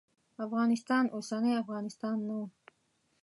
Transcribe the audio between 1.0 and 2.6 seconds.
اوسنی افغانستان نه و.